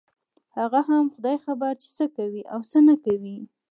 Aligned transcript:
هغه 0.57 0.79
هم 0.89 1.05
خداى 1.15 1.37
خبر 1.45 1.73
چې 1.83 1.89
څه 1.97 2.05
کوي 2.15 2.41
او 2.53 2.59
څه 2.69 2.79
نه 2.87 2.95
کوي. 3.05 3.37